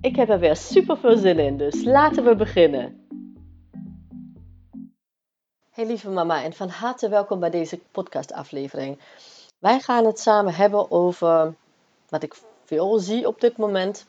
[0.00, 3.06] Ik heb er weer super veel zin in, dus laten we beginnen.
[5.70, 8.98] Hey lieve mama en van harte welkom bij deze podcastaflevering.
[9.58, 11.54] Wij gaan het samen hebben over
[12.08, 14.06] wat ik veel zie op dit moment.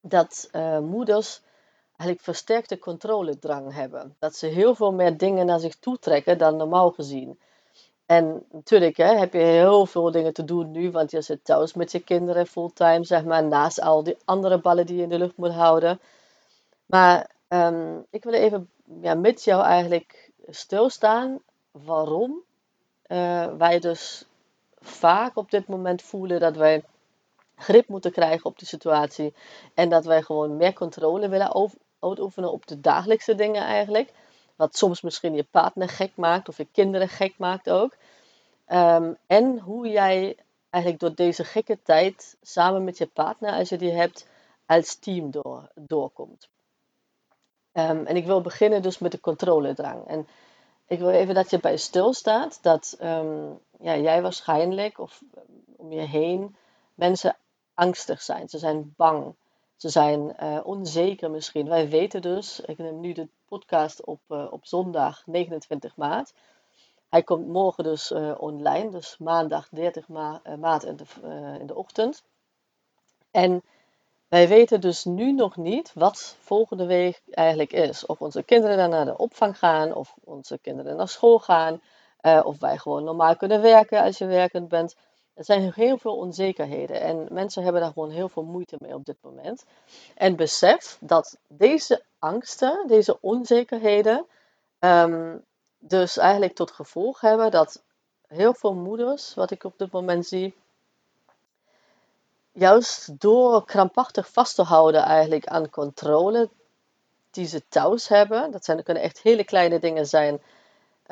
[0.00, 1.40] Dat uh, moeders
[1.86, 4.16] eigenlijk versterkte controledrang hebben.
[4.18, 7.38] Dat ze heel veel meer dingen naar zich toe trekken dan normaal gezien.
[8.10, 11.74] En natuurlijk hè, heb je heel veel dingen te doen nu, want je zit thuis
[11.74, 15.18] met je kinderen fulltime, zeg maar, naast al die andere ballen die je in de
[15.18, 16.00] lucht moet houden.
[16.86, 21.38] Maar ehm, ik wil even ja, met jou eigenlijk stilstaan
[21.70, 22.42] waarom
[23.06, 24.24] uh, wij dus
[24.78, 26.84] vaak op dit moment voelen dat wij
[27.56, 29.34] grip moeten krijgen op de situatie
[29.74, 34.12] en dat wij gewoon meer controle willen uitoefenen op de dagelijkse dingen eigenlijk.
[34.60, 37.96] Wat soms misschien je partner gek maakt of je kinderen gek maakt ook.
[38.66, 40.36] Ehm, en hoe jij
[40.70, 44.26] eigenlijk door deze gekke tijd samen met je partner, als je die hebt,
[44.66, 46.48] als team door, doorkomt.
[47.72, 50.06] Um, en ik wil beginnen dus met de controledrang.
[50.06, 50.28] En
[50.86, 55.22] ik wil even dat je bij stilstaat dat um, ja, jij waarschijnlijk of
[55.76, 56.56] om je heen
[56.94, 57.36] mensen
[57.74, 58.48] angstig zijn.
[58.48, 59.34] Ze zijn bang.
[59.80, 61.68] Ze zijn uh, onzeker misschien.
[61.68, 66.32] Wij weten dus, ik neem nu de podcast op, uh, op zondag 29 maart.
[67.08, 71.04] Hij komt morgen dus uh, online, dus maandag 30 ma maart in de,
[71.60, 72.22] in de ochtend.
[73.30, 73.62] En
[74.28, 78.06] wij weten dus nu nog niet wat volgende week eigenlijk is.
[78.06, 81.80] Of onze kinderen dan naar de opvang gaan, of onze kinderen naar school gaan,
[82.44, 84.96] of wij gewoon normaal kunnen werken als je werkend bent.
[85.40, 89.04] Er zijn heel veel onzekerheden en mensen hebben daar gewoon heel veel moeite mee op
[89.04, 89.64] dit moment.
[90.14, 94.26] En besef dat deze angsten, deze onzekerheden,
[94.80, 95.44] um,
[95.78, 97.82] dus eigenlijk tot gevolg hebben dat
[98.26, 100.54] heel veel moeders, wat ik op dit moment zie,
[102.52, 106.50] juist door krampachtig vast te houden eigenlijk aan controle
[107.30, 110.40] die ze thuis hebben, dat zijn, kunnen echt hele kleine dingen zijn,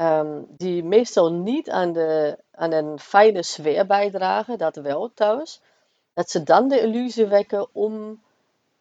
[0.00, 5.60] um, die meestal niet aan, de, aan een fijne sfeer bijdragen, dat wel thuis,
[6.14, 8.22] dat ze dan de illusie wekken om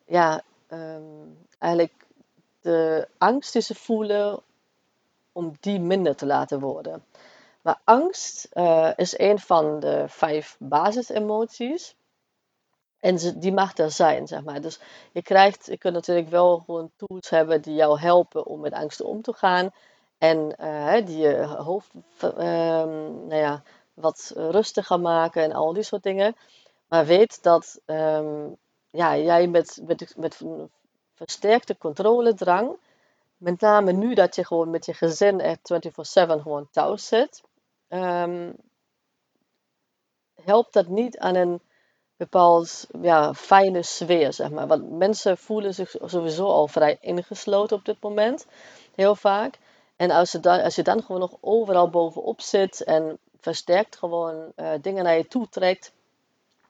[0.05, 1.94] ja, um, eigenlijk
[2.61, 4.41] de angst die ze voelen,
[5.31, 7.03] om die minder te laten worden.
[7.61, 11.95] Maar angst uh, is een van de vijf basisemoties.
[12.99, 14.61] En ze, die mag er zijn, zeg maar.
[14.61, 14.79] Dus
[15.11, 19.05] je krijgt, je kunt natuurlijk wel gewoon tools hebben die jou helpen om met angsten
[19.05, 19.72] om te gaan.
[20.17, 21.91] En uh, die je hoofd
[22.23, 23.63] uh, nou ja,
[23.94, 26.35] wat rustiger maken en al die soort dingen.
[26.88, 28.57] Maar weet dat um,
[28.89, 30.41] ja, jij met, met, met
[31.13, 32.78] versterkte controledrang,
[33.38, 37.44] met name nu dat je gewoon met je gezin echt 24-7 gewoon thuis zit,
[37.89, 38.55] um,
[40.44, 41.61] helpt dat niet aan een
[42.17, 44.67] bepaald ja, fijne sfeer, zeg maar.
[44.67, 48.45] Want mensen voelen zich sowieso al vrij ingesloten op dit moment,
[48.95, 49.57] heel vaak.
[49.97, 50.31] En als
[50.75, 55.50] je dan, gewoon nog overal bovenop zit en versterkt gewoon uh, dingen naar je toe
[55.50, 55.91] trekt,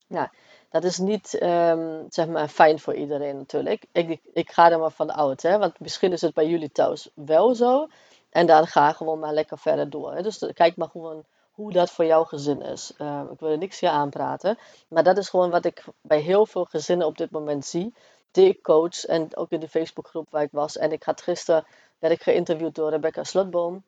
[0.07, 0.31] ja,
[0.69, 3.85] dat is niet um, zeg maar fijn voor iedereen natuurlijk.
[3.91, 7.09] Ik, ik ga er maar van uit, hè, want misschien is het bij jullie thuis
[7.13, 7.88] wel zo.
[8.29, 10.13] En dan ga gewoon maar lekker verder door.
[10.13, 10.21] Hè.
[10.21, 12.94] Dus kijk maar gewoon hoe dat voor jouw gezin is.
[12.97, 14.57] Uh, ik wil er niks hier aanpraten.
[14.88, 17.94] Maar dat is gewoon wat ik bij heel veel gezinnen op dit moment zie.
[18.31, 19.06] Die ik coach.
[19.06, 20.77] En ook in de Facebookgroep waar ik was.
[20.77, 21.65] En ik had gisteren
[21.99, 23.83] werd ik geïnterviewd door Rebecca Slotboom.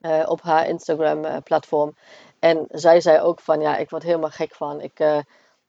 [0.00, 1.96] Uh, op haar Instagram uh, platform.
[2.38, 4.80] En zij zei ook van ja, ik word helemaal gek van.
[4.80, 5.18] Ik, uh,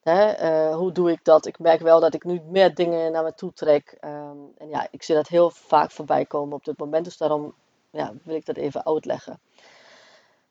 [0.01, 1.45] hè, hoe doe ik dat?
[1.45, 3.97] Ik merk wel dat ik nu meer dingen naar me toe trek.
[4.01, 7.05] Um, en ja, ik zie dat heel vaak voorbij komen op dit moment.
[7.05, 7.53] Dus daarom
[7.89, 9.39] ja, wil ik dat even uitleggen.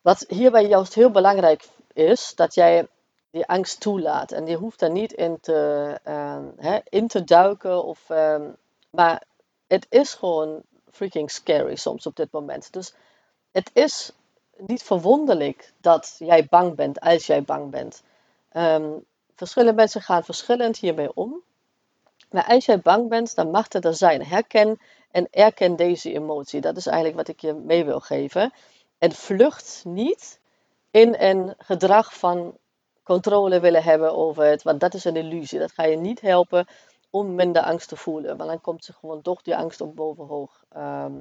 [0.00, 2.88] Wat hierbij juist heel belangrijk is, dat jij
[3.30, 4.32] die angst toelaat.
[4.32, 7.84] En je hoeft daar niet in te, uh, hè, in te duiken.
[7.84, 8.56] Of, um,
[8.90, 9.22] maar
[9.66, 12.72] het is gewoon freaking scary soms op dit moment.
[12.72, 12.94] Dus
[13.52, 14.12] het is
[14.56, 18.02] niet verwonderlijk dat jij bang bent als jij bang bent.
[18.52, 19.04] Um,
[19.34, 21.42] verschillende mensen gaan verschillend hiermee om.
[22.30, 24.24] Maar als jij bang bent, dan mag het er zijn.
[24.24, 24.80] Herken
[25.10, 26.60] en erken deze emotie.
[26.60, 28.52] Dat is eigenlijk wat ik je mee wil geven.
[28.98, 30.38] En vlucht niet
[30.90, 32.56] in een gedrag van
[33.02, 35.58] controle willen hebben over het, want dat is een illusie.
[35.58, 36.66] Dat ga je niet helpen
[37.10, 38.36] om minder angst te voelen.
[38.36, 41.12] Want dan komt ze gewoon toch die angst op bovenhoog ehm,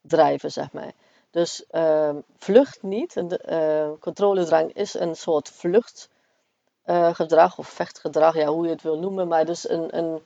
[0.00, 0.92] drijven, zeg maar.
[1.30, 3.14] Dus ehm, vlucht niet.
[3.14, 8.98] De, uh, controledrang is een soort vluchtgedrag uh, of vechtgedrag, ja, hoe je het wil
[8.98, 9.28] noemen.
[9.28, 10.22] Maar dus een, een,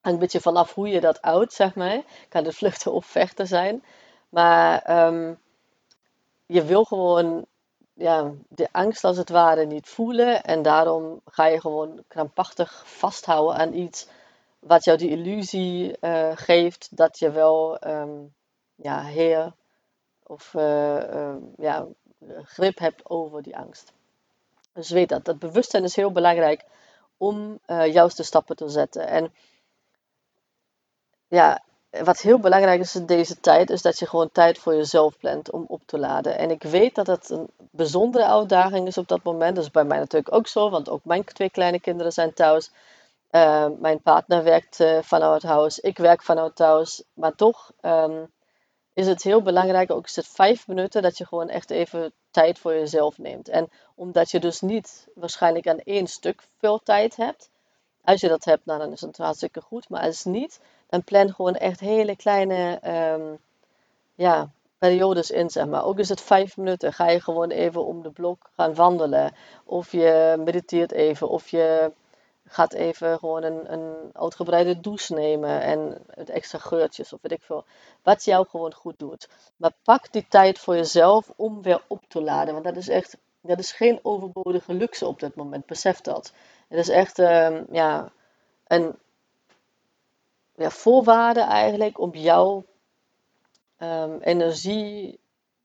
[0.00, 2.02] een beetje vanaf hoe je dat houdt, zeg maar.
[2.28, 3.84] Kan het vluchten of vechten zijn.
[4.28, 5.38] Maar um,
[6.46, 7.46] je wil gewoon
[7.94, 10.42] ja, de angst als het ware niet voelen.
[10.42, 14.08] En daarom ga je gewoon krampachtig vasthouden aan iets
[14.66, 18.34] wat jou die illusie uh, geeft dat je wel um,
[18.74, 19.52] ja, heer
[20.22, 21.86] of uh, uh, ja,
[22.42, 23.92] grip hebt over die angst.
[24.72, 25.24] Dus weet dat.
[25.24, 26.64] Dat bewustzijn is heel belangrijk
[27.16, 29.06] om juiste stappen te zetten.
[29.06, 29.32] En
[31.28, 35.18] ja, wat heel belangrijk is in deze tijd, is dat je gewoon tijd voor jezelf
[35.18, 36.38] plant om op te laden.
[36.38, 39.56] En ik weet dat het een bijzondere uitdaging is op dat moment.
[39.56, 42.70] Dat is bij mij natuurlijk ook zo, want ook mijn twee kleine kinderen zijn thuis.
[43.36, 47.02] Uh, mijn partner werkt uh, vanuit huis, ik werk vanuit thuis.
[47.14, 48.32] Maar toch um,
[48.92, 52.58] is het heel belangrijk, ook is het vijf minuten, dat je gewoon echt even tijd
[52.58, 53.48] voor jezelf neemt.
[53.48, 57.50] En omdat je dus niet waarschijnlijk aan één stuk veel tijd hebt.
[58.04, 59.88] Als je dat hebt, nou, dan is het hartstikke goed.
[59.88, 62.80] Maar als niet, dan plan gewoon echt hele kleine
[63.12, 63.38] um,
[64.14, 65.84] ja, periodes in, zeg maar.
[65.84, 69.34] Ook is het vijf minuten, ga je gewoon even om de blok gaan wandelen.
[69.64, 71.92] Of je mediteert even, of je
[72.48, 77.42] gaat even gewoon een, een uitgebreide douche nemen en het extra geurtjes of weet ik
[77.42, 77.64] veel.
[78.02, 79.28] Wat jou gewoon goed doet.
[79.56, 82.52] Maar pak die tijd voor jezelf om weer op te laden.
[82.52, 85.66] Want dat is echt, dat is geen overbodige luxe op dit moment.
[85.66, 86.32] Besef dat.
[86.68, 88.12] Het is echt um, ja,
[88.66, 88.98] een
[90.56, 92.64] ja, voorwaarde eigenlijk om jouw
[93.78, 95.18] um, energie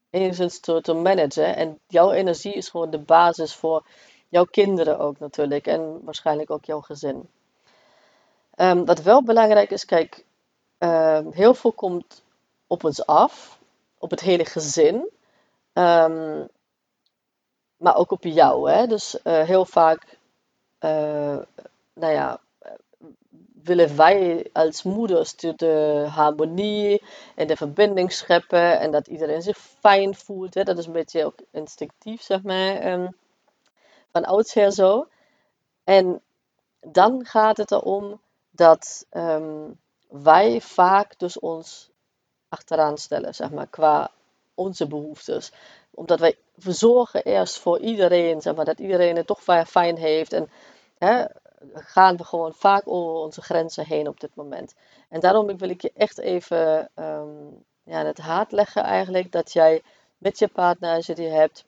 [0.09, 1.55] enigszins te, te managen.
[1.55, 3.85] En jouw energie is gewoon de basis voor
[4.31, 5.67] jouw kinderen ook natuurlijk.
[5.67, 7.29] En waarschijnlijk ook jouw gezin.
[8.55, 10.25] Um, wat wel belangrijk is, kijk,
[10.79, 12.23] uh, heel veel komt
[12.67, 13.59] op ons af.
[13.97, 15.09] Op het hele gezin.
[15.73, 16.47] Um,
[17.77, 18.71] maar ook op jou.
[18.71, 18.87] Hè?
[18.87, 20.17] Dus uh, heel vaak,
[20.79, 21.37] uh,
[21.93, 22.39] nou ja,
[23.63, 27.03] willen wij als moeders de harmonie
[27.35, 30.53] en de verbinding scheppen en dat iedereen zich fijn voelt.
[30.53, 33.09] Dat is een beetje ook instinctief, zeg maar,
[34.11, 35.07] van oudsher zo.
[35.83, 36.21] En
[36.79, 39.79] dan gaat het erom dat um,
[40.09, 41.89] wij vaak dus ons
[42.49, 44.11] achteraan stellen, zeg maar, qua
[44.55, 45.51] onze behoeftes.
[45.91, 50.33] Omdat wij verzorgen eerst voor iedereen, zeg maar, dat iedereen het toch fijn heeft.
[50.33, 50.49] En
[50.97, 51.25] hè,
[51.73, 54.73] gaan we gewoon vaak over onze grenzen heen op dit moment.
[55.09, 59.81] En daarom wil ik je echt even um, ja, het hart leggen eigenlijk dat jij
[60.17, 61.65] met je partner, als je die hebt,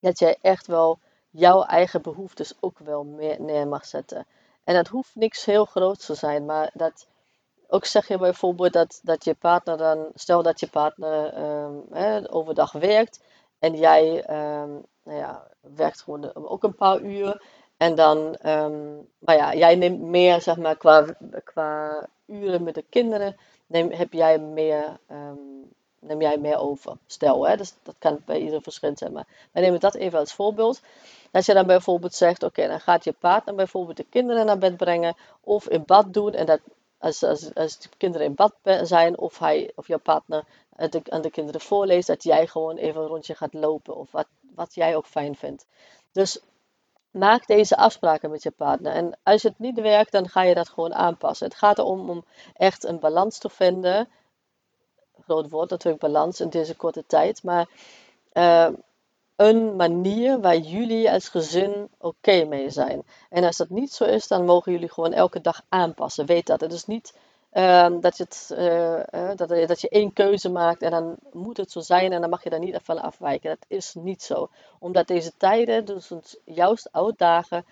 [0.00, 0.98] dat jij echt wel
[1.38, 4.26] jouw eigen behoeftes ook wel meer neer mag zetten.
[4.64, 7.06] En dat hoeft niks heel groots te zijn, maar dat
[7.68, 11.34] ook zeg je bijvoorbeeld dat, dat je partner dan, stel dat je partner
[11.90, 13.20] hè, overdag werkt
[13.58, 14.30] en jij
[14.62, 17.42] um, nou ja, werkt gewoon ook een paar uur.
[17.76, 22.84] En dan, um, maar ja, jij neemt meer, zeg maar, qua, qua uren met de
[22.90, 25.00] kinderen, neem, heb jij meer,
[26.06, 26.96] neem jij meer over.
[27.06, 29.12] Stel, hè, dus dat kan bij ieder verschillend zijn.
[29.12, 30.80] Maar wij nemen dat even als voorbeeld.
[31.32, 34.76] Als je dan bijvoorbeeld zegt, oké, dan gaat je partner bijvoorbeeld de kinderen naar bed
[34.76, 36.32] brengen of in bad doen.
[36.32, 36.60] En dat
[36.98, 40.44] als, als, als de kinderen in bad zijn of, hij, of jouw partner
[40.76, 44.26] de, aan de kinderen voorleest, dat jij gewoon even een rondje gaat lopen of wat,
[44.54, 45.66] wat jij ook fijn vindt.
[46.12, 46.40] Dus
[47.10, 48.92] maak deze afspraken met je partner.
[48.92, 51.46] En als het niet werkt, dan ga je dat gewoon aanpassen.
[51.46, 54.08] Het gaat erom om echt een balans te vinden.
[55.26, 57.42] Groot woord natuurlijk, balans in deze korte tijd.
[57.42, 57.68] Maar
[58.32, 58.68] uh,
[59.36, 63.02] een manier waar jullie als gezin oké mee zijn.
[63.30, 66.26] En als dat niet zo is, dan mogen jullie gewoon elke dag aanpassen.
[66.26, 66.60] Weet dat.
[66.60, 67.14] Het is niet
[67.52, 71.70] uh, dat, je het, uh, dat, dat je één keuze maakt en dan moet het
[71.70, 73.50] zo zijn en dan mag je daar niet van afwijken.
[73.50, 74.50] Dat is niet zo.
[74.78, 77.64] Omdat deze tijden dus ons juist uitdagen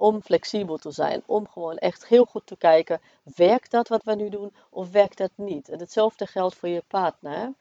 [0.00, 1.22] om flexibel te zijn.
[1.26, 3.00] Om gewoon echt heel goed te kijken,
[3.36, 5.68] werkt dat wat we nu doen of werkt dat niet?
[5.68, 7.52] En hetzelfde geldt voor je partner.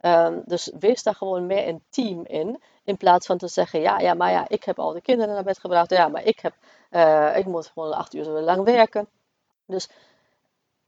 [0.00, 2.62] Um, dus wees daar gewoon meer een team in.
[2.84, 5.44] In plaats van te zeggen, ja, ja, maar ja, ik heb al de kinderen naar
[5.44, 5.90] bed gebracht.
[5.90, 6.54] Ja, maar ik, heb,
[6.90, 9.08] uh, ik moet gewoon acht uur lang werken.
[9.66, 9.88] Dus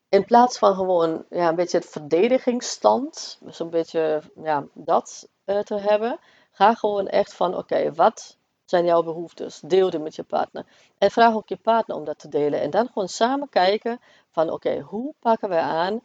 [0.09, 5.59] in plaats van gewoon ja, een beetje het verdedigingsstand, dus een beetje ja, dat uh,
[5.59, 6.19] te hebben,
[6.51, 8.37] ga gewoon echt van, oké, wat
[8.67, 9.61] zijn jouw behoeftes?
[9.61, 10.65] Deel die met je partner.
[10.99, 12.61] En vraag ook je partner om dat te delen.
[12.61, 16.01] En dan gewoon samen kijken van, oké, hoe pakken wij aan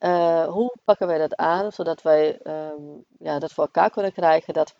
[0.00, 4.54] uh, hoe pakken wij dat aan, zodat wij um, ja, dat voor elkaar kunnen krijgen
[4.54, 4.74] dat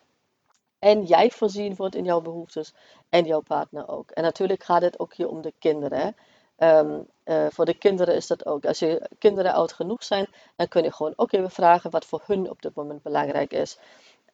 [0.79, 2.73] en jij voorzien wordt in jouw behoeftes
[3.09, 4.11] en jouw partner ook.
[4.11, 6.15] En natuurlijk gaat het ook hier om de kinderen.
[6.55, 8.65] Ehm, eh, voor de kinderen is dat ook.
[8.65, 12.21] Als je kinderen oud genoeg zijn, dan kun je gewoon ook even vragen wat voor
[12.25, 13.77] hun op dit moment belangrijk is.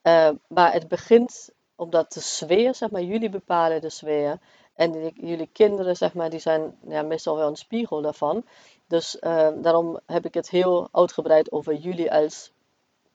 [0.04, 4.40] Uh, maar het begint omdat de sfeer, zeg maar, jullie bepalen de sfeer.
[4.76, 8.46] En jullie kinderen, zeg maar, die zijn ja, meestal wel een spiegel daarvan.
[8.88, 12.52] Dus uh, daarom heb ik het heel uitgebreid over jullie als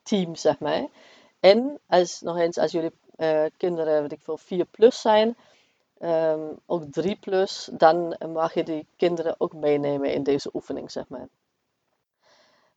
[0.02, 0.87] team, zeg maar.
[1.40, 5.37] En als, nog eens, als jullie uh, kinderen, weet ik veel, 4 plus zijn,
[6.00, 11.09] um, ook 3 plus, dan mag je die kinderen ook meenemen in deze oefening, zeg
[11.09, 11.28] maar.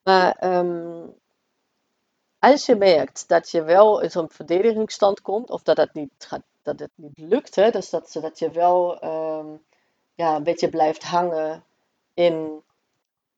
[0.04, 1.16] Maar um,
[2.52, 6.42] als je merkt dat je wel in zo'n verdedigingsstand komt, of dat het niet, gaat,
[6.62, 9.64] dat het niet lukt, hè, dus dat, dat je wel um,
[10.14, 11.64] ja, een beetje blijft hangen
[12.14, 12.64] in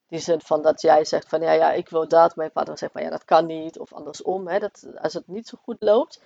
[0.07, 2.91] die zin van dat jij zegt van ja, ja, ik wil dat, mijn partner zegt
[2.91, 6.21] van ja, dat kan niet, of andersom, hè, dat, als het niet zo goed loopt.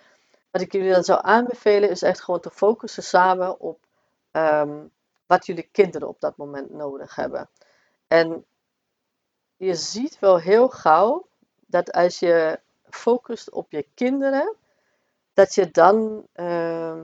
[0.52, 3.80] Wat ik jullie dan zou aanbevelen is echt gewoon te focussen samen op
[4.32, 4.92] um,
[5.26, 7.50] wat jullie kinderen op dat moment nodig hebben.
[8.08, 8.46] En
[9.58, 11.26] je ziet wel heel gauw
[11.72, 12.60] dat als je
[12.92, 14.56] focust op je kinderen,
[15.34, 17.02] dat je dan uh,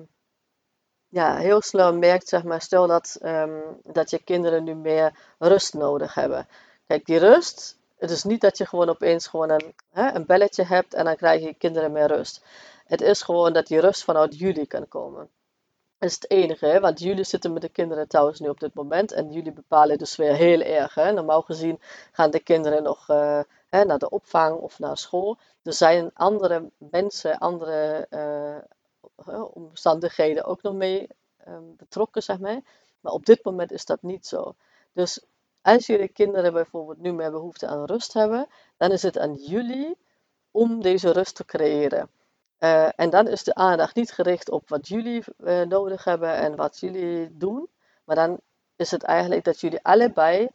[1.09, 5.73] ja, heel snel merkt, zeg maar, stel dat, um, dat je kinderen nu meer rust
[5.73, 6.47] nodig hebben.
[6.87, 10.63] Kijk, die rust, het is niet dat je gewoon opeens gewoon een, hè, een belletje
[10.63, 12.45] hebt en dan krijg je kinderen meer rust.
[12.85, 15.29] Het is gewoon dat die rust vanuit jullie kan komen.
[15.97, 19.11] Dat is het enige, want jullie zitten met de kinderen thuis nu op dit moment
[19.11, 20.93] en jullie bepalen dus weer heel erg.
[20.93, 21.11] Hè?
[21.11, 21.79] Normaal gezien
[22.11, 25.37] gaan de kinderen nog uh, hè, naar de opvang of naar school.
[25.63, 31.07] Er zijn andere mensen, andere uh, omstandigheden ook nog mee
[31.47, 32.59] um, betrokken, zeg maar.
[32.99, 34.55] Maar op dit moment is dat niet zo.
[34.93, 35.25] Dus
[35.61, 38.47] als jullie kinderen bijvoorbeeld nu meer behoefte aan rust hebben,
[38.77, 39.97] dan is het aan jullie
[40.51, 42.09] om deze rust te creëren.
[42.59, 46.55] Uh, en dan is de aandacht niet gericht op wat jullie uh, nodig hebben en
[46.55, 47.69] wat jullie doen.
[48.03, 48.39] Maar dan
[48.75, 50.49] is het eigenlijk dat jullie allebei,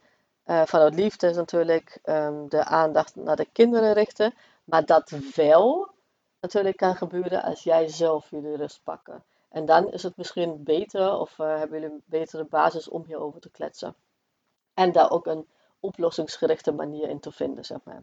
[0.46, 4.34] uh, vanuit liefde natuurlijk, um, de aandacht naar de kinderen richten.
[4.64, 5.90] Maar dat wel
[6.40, 9.24] natuurlijk kan gebeuren als jij zelf jullie rust pakken.
[9.48, 13.50] En dan is het misschien beter of hebben jullie een betere basis om hierover te
[13.50, 13.94] kletsen.
[14.74, 15.48] En daar ook een
[15.80, 18.02] oplossingsgerichte manier in te vinden, zeg maar.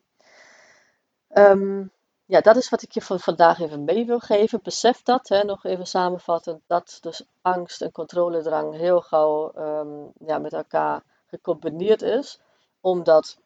[1.34, 1.92] Um,
[2.26, 4.60] ja, dat is wat ik je voor vandaag even mee wil geven.
[4.64, 10.38] Besef dat, hè, nog even samenvatten, dat dus angst en controledrang heel gauw um, ja,
[10.38, 12.40] met elkaar gecombineerd is.
[12.82, 13.38] Omdat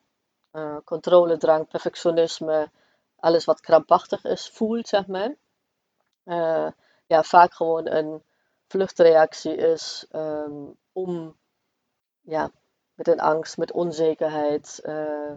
[0.51, 2.69] uh, controledrang, perfectionisme,
[3.15, 5.35] alles wat krampachtig is, voelt, zeg maar.
[6.25, 6.71] Uh,
[7.05, 8.23] ja, vaak gewoon een
[8.67, 11.37] vluchtreactie is um, om
[12.21, 12.51] ja,
[12.93, 15.33] met een angst, met onzekerheid uh,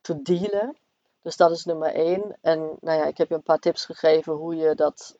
[0.00, 0.76] te dealen.
[1.22, 2.38] Dus dat is nummer één.
[2.40, 5.18] En nou ja, ik heb je een paar tips gegeven hoe je dat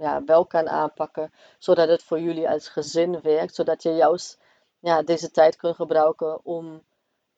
[0.00, 4.38] ja, wel kan aanpakken, zodat het voor jullie als gezin werkt, zodat je juist
[4.80, 6.82] ja, deze tijd kunt gebruiken om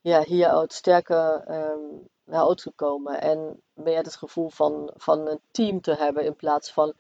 [0.01, 5.81] ja, hieruit sterker um, uit te komen en meer het gevoel van, van een team
[5.81, 6.95] te hebben in plaats van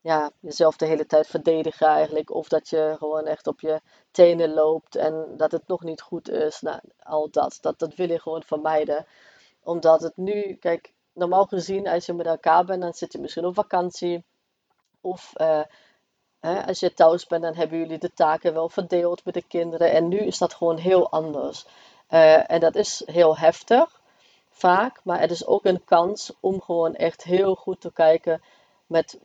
[0.00, 2.30] ja, jezelf de hele tijd verdedigen eigenlijk.
[2.30, 6.28] Of dat je gewoon echt op je tenen loopt en dat het nog niet goed
[6.28, 6.60] is.
[6.60, 9.06] Nou, al dat, dat, dat wil je gewoon vermijden
[9.62, 13.44] omdat het nu, kijk, normaal gezien als je met elkaar bent, dan zit je misschien
[13.44, 14.24] op vakantie.
[15.00, 15.62] Of uh,
[16.42, 19.90] als je thuis bent, dan hebben jullie de taken wel verdeeld met de kinderen.
[19.90, 21.66] En nu is dat gewoon heel anders.
[22.10, 24.00] Uh, en dat is heel heftig,
[24.50, 25.00] vaak.
[25.04, 28.42] Maar het is ook een kans om gewoon echt heel goed te kijken
[28.86, 29.18] met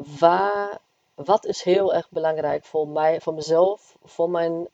[1.16, 4.68] wat is heel erg belangrijk voor mij, voor mezelf, voor mijn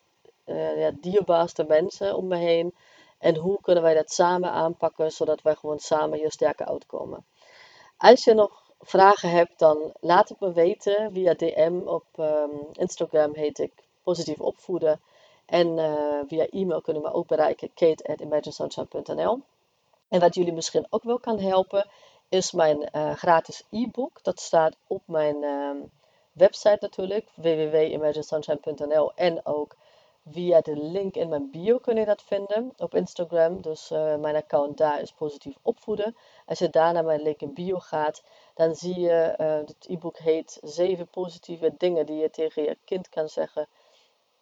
[0.46, 2.74] uh, ja, dierbaarste mensen om me heen.
[3.18, 7.26] En hoe kunnen wij dat samen aanpakken, zodat wij gewoon samen hier sterker uitkomen.
[7.98, 13.36] Als je nog vragen hebt, dan laat het me weten via DM op um, Instagram
[13.36, 13.72] heet ik
[14.04, 15.02] positief opvoeden.
[15.46, 19.40] En uh, via e-mail kunnen we ook bereiken, kate.imaginesunshine.nl.
[20.08, 21.88] En wat jullie misschien ook wel kan helpen,
[22.30, 24.20] is mijn uh, gratis e-book.
[24.24, 25.72] Dat staat op mijn uh,
[26.32, 29.76] website natuurlijk, www.imaginesunshine.nl en ook
[30.26, 33.62] Via de link in mijn bio kun je dat vinden op Instagram.
[33.62, 36.16] Dus uh, mijn account daar is positief opvoeden.
[36.46, 40.18] Als je daar naar mijn link in bio gaat, dan zie je, uh, het e-book
[40.18, 43.68] heet 7 positieve dingen die je tegen je kind kan zeggen.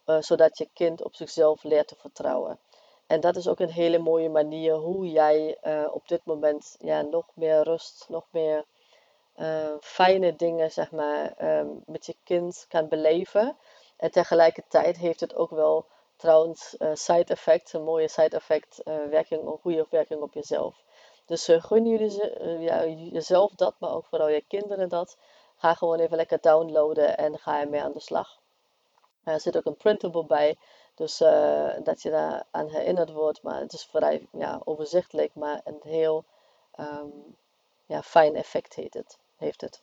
[0.06, 2.60] Uh, zodat je kind op zichzelf leert te vertrouwen.
[3.08, 5.58] En dat is ook een hele mooie manier hoe jij
[5.92, 8.66] op dit moment ja, nog meer rust, nog meer
[9.80, 11.34] fijne dingen zeg maar,
[11.86, 13.58] met je kind kan beleven.
[14.02, 19.06] En tegelijkertijd heeft het ook wel trouwens uh, side effect, een mooie side effect uh,
[19.10, 20.84] werking, een goede werking op jezelf.
[21.26, 25.18] Dus uh, gun jullie ja, jezelf dat, maar ook vooral je kinderen dat.
[25.56, 28.40] Ga gewoon even lekker downloaden en ga ermee aan de slag.
[29.24, 30.58] Er zit ook een printable bij,
[30.96, 31.18] Dus
[31.84, 33.44] dat je daar aan herinnerd wordt.
[33.44, 36.24] Maar het is vrij ja, overzichtelijk, maar een heel
[36.80, 37.36] um,
[37.86, 39.18] ja, fijn effect heeft het.
[39.38, 39.82] Heeft het.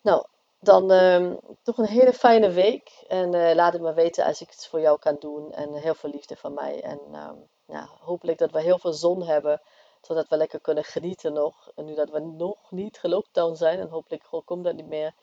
[0.00, 0.26] Nou,
[0.60, 3.04] dan um, toch een hele fijne week.
[3.08, 5.52] En uh, laat het me weten als ik iets voor jou kan doen.
[5.52, 6.82] En heel veel liefde van mij.
[6.82, 9.60] En um, ja, hopelijk dat we heel veel zon hebben.
[10.00, 11.70] Zodat we lekker kunnen genieten nog.
[11.74, 13.78] En nu dat we nog niet gelockdown zijn.
[13.78, 15.14] En hopelijk komt dat niet meer.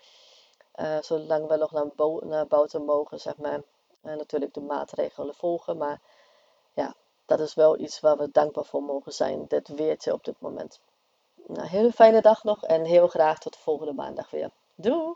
[0.75, 3.61] Uh, zolang we nog naar, naar buiten mogen, zeg maar.
[4.01, 5.77] En natuurlijk de maatregelen volgen.
[5.77, 6.01] Maar
[6.73, 9.45] ja, dat is wel iets waar we dankbaar voor mogen zijn.
[9.47, 10.79] Dit weertje op dit moment.
[11.47, 12.63] Nou, hele fijne dag nog.
[12.63, 14.49] En heel graag tot de volgende maandag weer.
[14.75, 15.15] Doei!